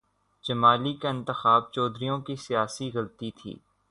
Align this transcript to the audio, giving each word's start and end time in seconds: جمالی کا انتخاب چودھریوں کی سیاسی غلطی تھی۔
جمالی 0.43 0.93
کا 0.93 1.09
انتخاب 1.09 1.71
چودھریوں 1.71 2.19
کی 2.19 2.35
سیاسی 2.35 2.89
غلطی 2.93 3.31
تھی۔ 3.31 3.55